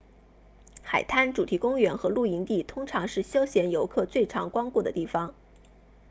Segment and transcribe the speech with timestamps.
[0.81, 5.35] 海滩主题公园和露营地通常是休闲游客最常光顾的地方